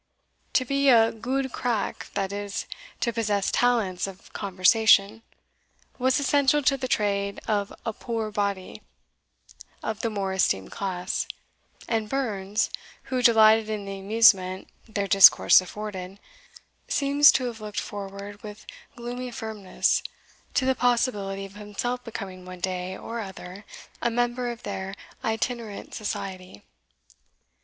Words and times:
To 0.53 0.65
be 0.65 0.89
a 0.89 1.11
gude 1.11 1.51
crack, 1.51 2.07
that 2.15 2.31
is, 2.33 2.65
to 3.01 3.13
possess 3.13 3.51
talents 3.51 4.05
for 4.05 4.15
conversation, 4.33 5.21
was 5.99 6.19
essential 6.19 6.63
to 6.63 6.75
the 6.75 6.87
trade 6.87 7.39
of 7.47 7.71
a 7.85 7.93
"puir 7.93 8.31
body" 8.31 8.81
of 9.83 9.99
the 9.99 10.09
more 10.09 10.33
esteemed 10.33 10.71
class; 10.71 11.27
and 11.87 12.09
Burns, 12.09 12.71
who 13.13 13.21
delighted 13.21 13.69
in 13.69 13.85
the 13.85 13.99
amusement 13.99 14.67
their 14.87 15.05
discourse 15.07 15.61
afforded, 15.61 16.17
seems 16.87 17.31
to 17.33 17.43
have 17.45 17.61
looked 17.61 17.79
forward 17.79 18.41
with 18.41 18.65
gloomy 18.95 19.29
firmness 19.29 20.01
to 20.55 20.65
the 20.65 20.73
possibility 20.73 21.45
of 21.45 21.53
himself 21.53 22.03
becoming 22.03 22.43
one 22.43 22.59
day 22.59 22.97
or 22.97 23.19
other 23.19 23.65
a 24.01 24.09
member 24.09 24.49
of 24.49 24.63
their 24.63 24.95
itinerant 25.23 25.93
society. 25.93 26.63